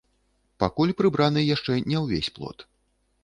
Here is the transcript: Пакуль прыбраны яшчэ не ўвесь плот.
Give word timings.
Пакуль 0.61 0.93
прыбраны 1.01 1.43
яшчэ 1.55 1.77
не 1.91 1.97
ўвесь 2.05 2.33
плот. 2.39 2.67